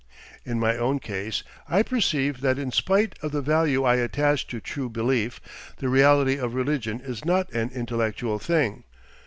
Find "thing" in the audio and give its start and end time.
8.39-8.83